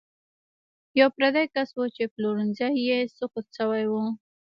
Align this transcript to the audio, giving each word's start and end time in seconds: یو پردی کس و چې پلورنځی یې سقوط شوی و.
یو 0.99 1.07
پردی 1.15 1.45
کس 1.53 1.69
و 1.77 1.81
چې 1.95 2.03
پلورنځی 2.13 2.69
یې 2.87 2.99
سقوط 3.17 3.47
شوی 3.57 3.83
و. 3.91 3.93